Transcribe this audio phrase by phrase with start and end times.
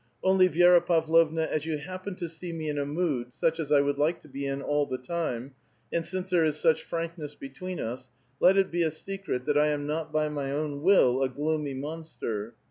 [0.23, 3.81] Only, Vi6ra Pavlovna, as you happen to see me in a roood such as I
[3.81, 5.53] would like to be in all the time,
[5.93, 8.09] and since there is such frankness between us,
[8.39, 11.75] let it be a secret that I am not by my own will a gloomy
[11.75, 12.55] monster.